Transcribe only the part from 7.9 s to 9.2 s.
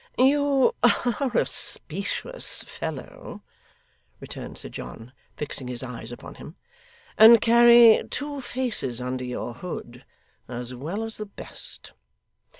two faces